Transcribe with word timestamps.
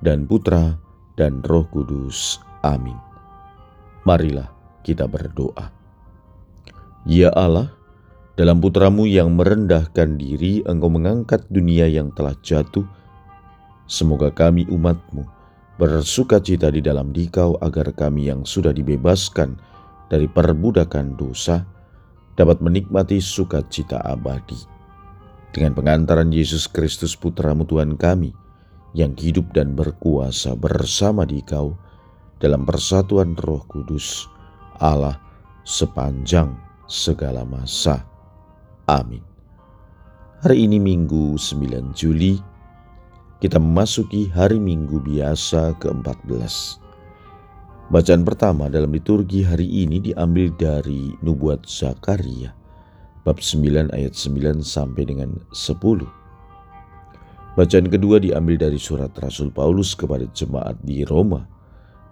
dan 0.00 0.28
Putra 0.28 0.76
dan 1.16 1.40
Roh 1.44 1.64
Kudus. 1.72 2.40
Amin. 2.64 2.96
Marilah 4.04 4.48
kita 4.86 5.08
berdoa. 5.10 5.72
Ya 7.06 7.30
Allah, 7.34 7.70
dalam 8.36 8.58
putramu 8.58 9.06
yang 9.08 9.34
merendahkan 9.34 10.18
diri, 10.18 10.60
engkau 10.66 10.90
mengangkat 10.90 11.46
dunia 11.48 11.88
yang 11.88 12.12
telah 12.12 12.34
jatuh. 12.42 12.84
Semoga 13.86 14.34
kami 14.34 14.66
umatmu 14.66 15.36
bersuka 15.76 16.40
cita 16.40 16.72
di 16.72 16.80
dalam 16.80 17.12
dikau 17.12 17.60
agar 17.60 17.92
kami 17.92 18.32
yang 18.32 18.42
sudah 18.48 18.72
dibebaskan 18.72 19.60
dari 20.08 20.24
perbudakan 20.24 21.14
dosa 21.14 21.62
dapat 22.36 22.60
menikmati 22.60 23.20
sukacita 23.20 24.00
abadi. 24.04 24.56
Dengan 25.52 25.72
pengantaran 25.72 26.28
Yesus 26.28 26.68
Kristus 26.68 27.16
putramu 27.16 27.64
Tuhan 27.64 27.96
kami, 27.96 28.32
yang 28.96 29.12
hidup 29.20 29.52
dan 29.52 29.76
berkuasa 29.76 30.56
bersama 30.56 31.28
di 31.28 31.44
kau 31.44 31.76
dalam 32.40 32.64
persatuan 32.64 33.36
roh 33.44 33.60
kudus 33.68 34.24
Allah 34.80 35.20
sepanjang 35.68 36.56
segala 36.88 37.44
masa. 37.44 38.00
Amin. 38.88 39.20
Hari 40.40 40.64
ini 40.64 40.80
Minggu 40.80 41.36
9 41.36 41.92
Juli, 41.92 42.40
kita 43.44 43.60
memasuki 43.60 44.32
hari 44.32 44.56
Minggu 44.56 44.96
biasa 45.04 45.76
ke-14. 45.76 46.80
Bacaan 47.92 48.24
pertama 48.24 48.72
dalam 48.72 48.96
liturgi 48.96 49.44
hari 49.44 49.68
ini 49.68 50.00
diambil 50.00 50.48
dari 50.56 51.12
Nubuat 51.20 51.68
Zakaria, 51.68 52.56
bab 53.28 53.44
9 53.44 53.92
ayat 53.92 54.16
9 54.16 54.64
sampai 54.64 55.02
dengan 55.04 55.36
10. 55.52 56.15
Bacaan 57.56 57.88
kedua 57.88 58.20
diambil 58.20 58.60
dari 58.60 58.76
surat 58.76 59.16
Rasul 59.16 59.48
Paulus 59.48 59.96
kepada 59.96 60.28
jemaat 60.36 60.76
di 60.84 61.08
Roma, 61.08 61.48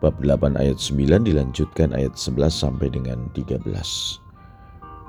bab 0.00 0.16
8 0.16 0.56
ayat 0.56 0.80
9 0.80 1.20
dilanjutkan 1.20 1.92
ayat 1.92 2.16
11 2.16 2.48
sampai 2.48 2.88
dengan 2.88 3.28
13. 3.36 3.60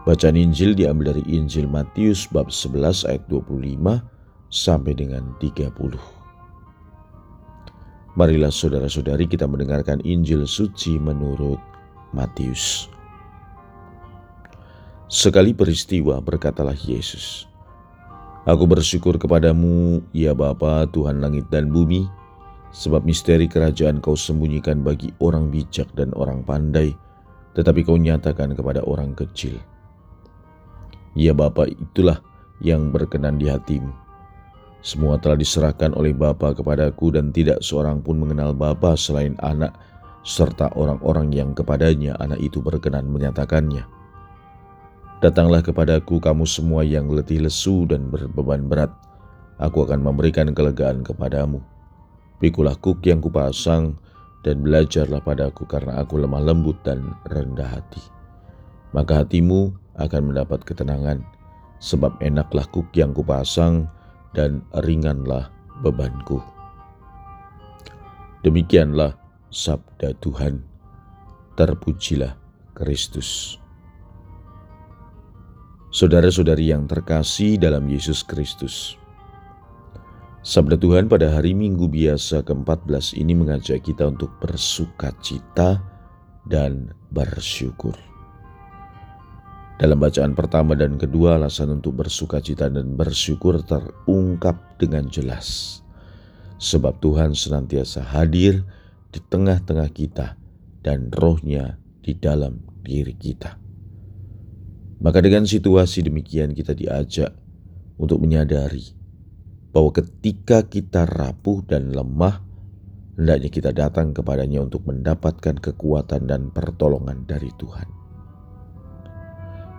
Bacaan 0.03 0.35
Injil 0.35 0.75
diambil 0.75 1.15
dari 1.15 1.23
Injil 1.31 1.71
Matius 1.71 2.27
bab 2.27 2.51
11 2.51 3.07
ayat 3.07 3.23
25 3.31 3.79
sampai 4.51 4.91
dengan 4.91 5.23
30. 5.39 5.71
Marilah 8.19 8.51
saudara-saudari 8.51 9.31
kita 9.31 9.47
mendengarkan 9.47 10.03
Injil 10.03 10.43
suci 10.43 10.99
menurut 10.99 11.63
Matius. 12.11 12.91
Sekali 15.07 15.55
peristiwa 15.55 16.19
berkatalah 16.19 16.75
Yesus, 16.75 17.47
Aku 18.45 18.69
bersyukur 18.69 19.17
kepadamu, 19.17 20.05
ya 20.13 20.37
Bapa, 20.37 20.85
Tuhan 20.93 21.17
langit 21.17 21.49
dan 21.49 21.73
bumi, 21.73 22.05
sebab 22.69 23.01
misteri 23.01 23.49
kerajaan 23.49 23.97
kau 23.97 24.13
sembunyikan 24.13 24.85
bagi 24.85 25.09
orang 25.17 25.49
bijak 25.49 25.89
dan 25.97 26.13
orang 26.13 26.45
pandai, 26.45 26.93
tetapi 27.57 27.81
kau 27.81 27.97
nyatakan 27.97 28.53
kepada 28.53 28.85
orang 28.85 29.17
kecil. 29.17 29.57
Ya 31.17 31.33
Bapa, 31.33 31.65
itulah 31.65 32.21
yang 32.61 32.93
berkenan 32.93 33.41
di 33.41 33.49
hatimu. 33.49 33.89
Semua 34.85 35.17
telah 35.17 35.41
diserahkan 35.41 35.97
oleh 35.97 36.13
Bapa 36.13 36.53
kepadaku 36.53 37.17
dan 37.17 37.33
tidak 37.33 37.65
seorang 37.65 38.05
pun 38.05 38.21
mengenal 38.21 38.53
Bapa 38.53 38.93
selain 38.93 39.33
anak 39.41 39.73
serta 40.21 40.69
orang-orang 40.77 41.33
yang 41.33 41.57
kepadanya 41.57 42.13
anak 42.21 42.37
itu 42.37 42.61
berkenan 42.61 43.09
menyatakannya. 43.09 44.04
Datanglah 45.23 45.63
kepadaku 45.63 46.19
kamu 46.19 46.43
semua 46.43 46.83
yang 46.83 47.07
letih 47.07 47.39
lesu 47.39 47.87
dan 47.87 48.11
berbeban 48.11 48.67
berat. 48.67 48.91
Aku 49.63 49.87
akan 49.87 50.03
memberikan 50.03 50.51
kelegaan 50.51 51.07
kepadamu. 51.07 51.63
Pikulah 52.43 52.75
kuk 52.75 52.99
yang 53.07 53.23
kupasang 53.23 53.95
dan 54.43 54.59
belajarlah 54.59 55.23
padaku 55.23 55.63
karena 55.63 56.03
aku 56.03 56.19
lemah 56.19 56.43
lembut 56.43 56.75
dan 56.83 57.15
rendah 57.31 57.79
hati. 57.79 58.03
Maka 58.91 59.23
hatimu 59.23 59.71
akan 59.95 60.21
mendapat 60.35 60.67
ketenangan, 60.67 61.23
sebab 61.79 62.19
enaklah 62.19 62.67
kuk 62.75 62.91
yang 62.91 63.15
kupasang 63.15 63.87
dan 64.35 64.59
ringanlah 64.83 65.47
bebanku. 65.79 66.43
Demikianlah 68.43 69.15
sabda 69.47 70.11
Tuhan. 70.19 70.61
Terpujilah 71.55 72.35
Kristus. 72.75 73.63
Saudara-saudari 75.95 76.75
yang 76.75 76.91
terkasih 76.91 77.55
dalam 77.55 77.87
Yesus 77.87 78.19
Kristus. 78.19 78.99
Sabda 80.43 80.75
Tuhan 80.75 81.07
pada 81.07 81.31
hari 81.31 81.55
Minggu 81.55 81.87
biasa 81.87 82.43
ke-14 82.43 83.15
ini 83.15 83.31
mengajak 83.31 83.79
kita 83.79 84.11
untuk 84.11 84.27
bersuka 84.43 85.15
cita 85.23 85.79
dan 86.51 86.91
bersyukur. 87.15 87.95
Dalam 89.79 90.03
bacaan 90.03 90.35
pertama 90.35 90.75
dan 90.75 90.99
kedua, 90.99 91.39
alasan 91.39 91.79
untuk 91.79 92.03
bersuka 92.03 92.43
cita 92.43 92.67
dan 92.67 92.99
bersyukur 92.99 93.63
terungkap 93.63 94.75
dengan 94.75 95.07
jelas. 95.07 95.79
Sebab 96.59 96.99
Tuhan 96.99 97.31
senantiasa 97.31 98.03
hadir 98.03 98.67
di 99.15 99.23
tengah-tengah 99.23 99.87
kita 99.95 100.35
dan 100.83 101.07
rohnya 101.15 101.79
di 102.03 102.11
dalam 102.19 102.59
diri 102.83 103.15
kita. 103.15 103.64
Maka 105.05 105.21
dengan 105.21 105.45
situasi 105.45 106.01
demikian 106.01 106.57
kita 106.57 106.73
diajak 106.73 107.29
untuk 108.01 108.25
menyadari 108.25 108.89
bahwa 109.69 109.93
ketika 109.93 110.65
kita 110.65 111.05
rapuh 111.05 111.61
dan 111.61 111.93
lemah, 111.93 112.41
hendaknya 113.13 113.49
kita 113.53 113.69
datang 113.69 114.17
kepadanya 114.17 114.65
untuk 114.65 114.81
mendapatkan 114.89 115.61
kekuatan 115.61 116.25
dan 116.25 116.49
pertolongan 116.49 117.21
dari 117.29 117.53
Tuhan. 117.53 117.85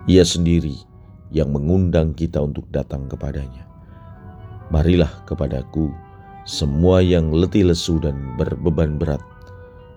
Ia 0.07 0.23
sendiri 0.23 0.79
yang 1.35 1.51
mengundang 1.51 2.15
kita 2.15 2.39
untuk 2.39 2.71
datang 2.71 3.11
kepadanya. 3.11 3.67
Marilah 4.71 5.11
kepadaku 5.27 5.91
semua 6.47 7.03
yang 7.03 7.35
letih 7.35 7.67
lesu 7.67 7.99
dan 7.99 8.39
berbeban 8.39 8.95
berat, 8.95 9.19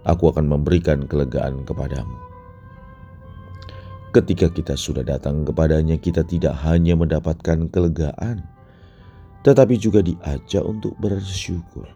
aku 0.02 0.34
akan 0.34 0.50
memberikan 0.50 1.06
kelegaan 1.06 1.62
kepadamu. 1.62 2.29
Ketika 4.10 4.50
kita 4.50 4.75
sudah 4.75 5.06
datang 5.06 5.47
kepadanya, 5.47 5.94
kita 5.94 6.26
tidak 6.26 6.59
hanya 6.66 6.98
mendapatkan 6.98 7.71
kelegaan, 7.71 8.43
tetapi 9.47 9.78
juga 9.78 10.03
diajak 10.03 10.66
untuk 10.66 10.98
bersyukur. 10.98 11.87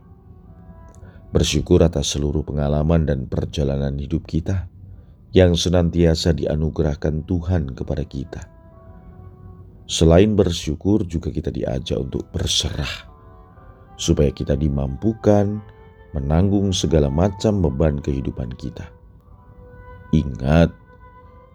Bersyukur 1.35 1.83
atas 1.83 2.15
seluruh 2.15 2.47
pengalaman 2.47 3.11
dan 3.11 3.27
perjalanan 3.27 3.99
hidup 3.99 4.31
kita 4.31 4.71
yang 5.35 5.59
senantiasa 5.59 6.31
dianugerahkan 6.31 7.27
Tuhan 7.27 7.75
kepada 7.75 8.07
kita. 8.07 8.47
Selain 9.91 10.39
bersyukur, 10.39 11.03
juga 11.11 11.35
kita 11.35 11.51
diajak 11.51 11.99
untuk 11.99 12.31
berserah, 12.31 13.11
supaya 13.99 14.31
kita 14.31 14.55
dimampukan 14.55 15.59
menanggung 16.15 16.71
segala 16.71 17.11
macam 17.11 17.59
beban 17.59 17.99
kehidupan 17.99 18.55
kita. 18.55 18.87
Ingat, 20.15 20.84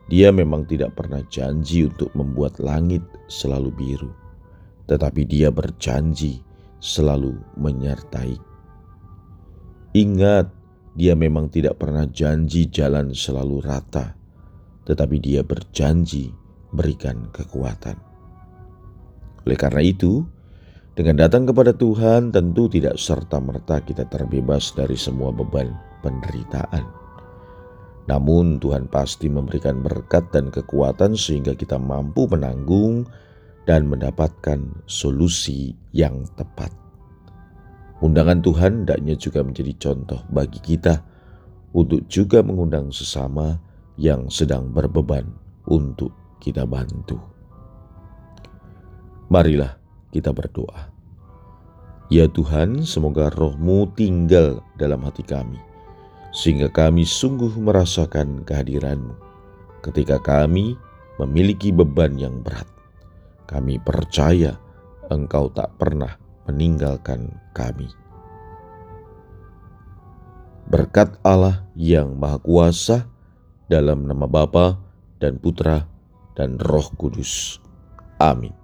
dia 0.09 0.33
memang 0.33 0.65
tidak 0.65 0.97
pernah 0.97 1.21
janji 1.29 1.85
untuk 1.85 2.09
membuat 2.17 2.57
langit 2.57 3.05
selalu 3.29 3.69
biru, 3.69 4.11
tetapi 4.89 5.21
dia 5.21 5.53
berjanji 5.53 6.41
selalu 6.81 7.37
menyertai. 7.61 8.33
Ingat, 9.93 10.49
dia 10.97 11.13
memang 11.13 11.53
tidak 11.53 11.77
pernah 11.77 12.09
janji 12.09 12.65
jalan 12.73 13.13
selalu 13.13 13.61
rata, 13.61 14.17
tetapi 14.89 15.21
dia 15.21 15.45
berjanji 15.45 16.33
berikan 16.73 17.29
kekuatan. 17.29 17.97
Oleh 19.45 19.57
karena 19.61 19.85
itu, 19.85 20.25
dengan 20.97 21.21
datang 21.21 21.45
kepada 21.45 21.69
Tuhan 21.69 22.33
tentu 22.33 22.65
tidak 22.65 22.97
serta-merta 22.97 23.85
kita 23.85 24.09
terbebas 24.09 24.73
dari 24.73 24.97
semua 24.97 25.29
beban 25.29 25.69
penderitaan 26.01 27.08
namun 28.09 28.57
Tuhan 28.57 28.89
pasti 28.89 29.29
memberikan 29.29 29.85
berkat 29.85 30.33
dan 30.33 30.49
kekuatan 30.49 31.13
sehingga 31.13 31.53
kita 31.53 31.77
mampu 31.77 32.25
menanggung 32.25 33.05
dan 33.69 33.85
mendapatkan 33.85 34.57
solusi 34.89 35.77
yang 35.93 36.25
tepat. 36.33 36.73
Undangan 38.01 38.41
Tuhan 38.41 38.71
hendaknya 38.83 39.13
juga 39.13 39.45
menjadi 39.45 39.77
contoh 39.77 40.25
bagi 40.33 40.57
kita 40.57 41.05
untuk 41.77 42.01
juga 42.09 42.41
mengundang 42.41 42.89
sesama 42.89 43.61
yang 43.93 44.25
sedang 44.33 44.73
berbeban 44.73 45.29
untuk 45.69 46.09
kita 46.41 46.65
bantu. 46.65 47.21
Marilah 49.29 49.77
kita 50.09 50.33
berdoa. 50.33 50.89
Ya 52.09 52.25
Tuhan, 52.25 52.89
semoga 52.89 53.29
rohmu 53.29 53.93
tinggal 53.93 54.65
dalam 54.81 55.05
hati 55.05 55.21
kami, 55.21 55.61
sehingga 56.29 56.69
kami 56.69 57.05
sungguh 57.05 57.53
merasakan 57.57 58.45
kehadiranmu 58.45 59.15
ketika 59.81 60.19
kami 60.19 60.75
memiliki 61.19 61.73
beban 61.73 62.15
yang 62.15 62.39
berat. 62.43 62.67
Kami 63.49 63.81
percaya 63.81 64.55
engkau 65.09 65.49
tak 65.49 65.73
pernah 65.81 66.15
meninggalkan 66.45 67.33
kami. 67.51 67.89
Berkat 70.69 71.17
Allah 71.25 71.65
yang 71.73 72.13
Maha 72.13 72.37
Kuasa, 72.37 73.09
dalam 73.69 74.05
nama 74.05 74.25
Bapa 74.25 74.77
dan 75.21 75.37
Putra 75.37 75.85
dan 76.37 76.57
Roh 76.57 76.89
Kudus. 76.97 77.61
Amin. 78.17 78.58